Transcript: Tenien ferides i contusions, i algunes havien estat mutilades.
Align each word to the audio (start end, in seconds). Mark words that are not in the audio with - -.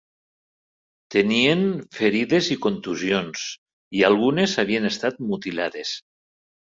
Tenien 1.15 1.59
ferides 1.97 2.49
i 2.55 2.57
contusions, 2.63 3.43
i 3.99 4.01
algunes 4.09 4.55
havien 4.65 4.89
estat 4.91 5.21
mutilades. 5.33 5.93